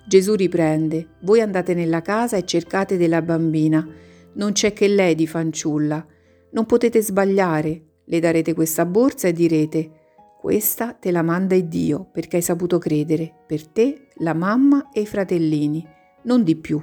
Gesù 0.06 0.34
riprende, 0.34 1.08
voi 1.20 1.40
andate 1.40 1.74
nella 1.74 2.02
casa 2.02 2.36
e 2.36 2.44
cercate 2.44 2.96
della 2.96 3.22
bambina, 3.22 3.86
non 4.34 4.52
c'è 4.52 4.72
che 4.72 4.88
lei 4.88 5.14
di 5.14 5.26
fanciulla, 5.26 6.04
non 6.50 6.66
potete 6.66 7.00
sbagliare, 7.00 7.82
Le 8.06 8.20
darete 8.20 8.52
questa 8.52 8.84
borsa 8.84 9.28
e 9.28 9.32
direte, 9.32 9.90
questa 10.38 10.92
te 10.92 11.10
la 11.10 11.22
manda 11.22 11.58
Dio 11.58 12.06
perché 12.12 12.36
hai 12.36 12.42
saputo 12.42 12.76
credere, 12.76 13.32
per 13.46 13.66
te, 13.66 14.08
la 14.16 14.34
mamma 14.34 14.90
e 14.92 15.00
i 15.00 15.06
fratellini, 15.06 15.86
non 16.24 16.42
di 16.42 16.54
più. 16.54 16.78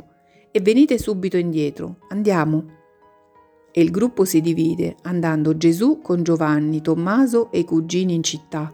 E 0.49 0.59
venite 0.61 0.97
subito 0.97 1.37
indietro, 1.37 1.97
andiamo. 2.09 2.80
E 3.73 3.81
il 3.81 3.89
gruppo 3.89 4.25
si 4.25 4.41
divide, 4.41 4.97
andando 5.03 5.55
Gesù 5.55 6.01
con 6.01 6.23
Giovanni, 6.23 6.81
Tommaso 6.81 7.51
e 7.51 7.59
i 7.59 7.63
cugini 7.63 8.13
in 8.13 8.23
città, 8.23 8.71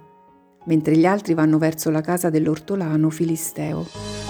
mentre 0.66 0.98
gli 0.98 1.06
altri 1.06 1.36
vanno 1.36 1.60
verso 1.60 1.92
la 1.92 2.02
casa 2.02 2.30
dell'ortolano 2.32 3.10
filisteo. 3.12 4.27